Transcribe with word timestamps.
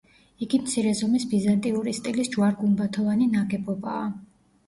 იგი 0.43 0.59
მცირე 0.61 0.93
ზომის 0.99 1.25
ბიზანტიური 1.33 1.93
სტილის 1.97 2.31
ჯვარ-გუმბათოვანი 2.37 3.27
ნაგებობაა. 3.35 4.09